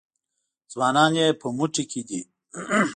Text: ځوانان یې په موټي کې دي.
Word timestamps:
ځوانان 0.71 1.13
یې 1.19 1.27
په 1.41 1.47
موټي 1.57 1.83
کې 1.91 2.01
دي. 2.07 2.21